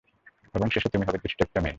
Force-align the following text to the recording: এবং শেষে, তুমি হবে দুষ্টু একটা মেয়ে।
এবং 0.55 0.69
শেষে, 0.69 0.89
তুমি 0.89 1.05
হবে 1.05 1.17
দুষ্টু 1.17 1.43
একটা 1.43 1.61
মেয়ে। 1.61 1.69